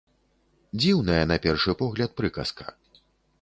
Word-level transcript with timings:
Дзіўная, 0.81 1.19
на 1.33 1.37
першы 1.45 1.77
погляд, 1.83 2.17
прыказка. 2.23 2.65